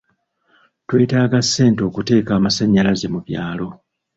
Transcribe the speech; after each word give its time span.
Twetaaga 0.87 1.39
ssente 1.45 1.81
okuteeka 1.89 2.31
amasanyalaze 2.35 3.07
mu 3.13 3.19
byalo. 3.25 3.67